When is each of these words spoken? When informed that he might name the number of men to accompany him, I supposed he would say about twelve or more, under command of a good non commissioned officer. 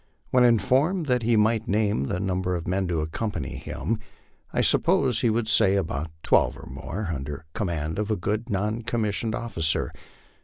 When 0.31 0.43
informed 0.43 1.05
that 1.05 1.21
he 1.21 1.35
might 1.35 1.67
name 1.67 2.05
the 2.07 2.19
number 2.19 2.55
of 2.55 2.67
men 2.67 2.87
to 2.87 3.01
accompany 3.01 3.57
him, 3.57 3.99
I 4.51 4.61
supposed 4.61 5.21
he 5.21 5.29
would 5.29 5.47
say 5.47 5.75
about 5.75 6.09
twelve 6.23 6.57
or 6.57 6.65
more, 6.65 7.09
under 7.13 7.45
command 7.53 7.99
of 7.99 8.09
a 8.09 8.15
good 8.17 8.49
non 8.49 8.81
commissioned 8.81 9.35
officer. 9.35 9.91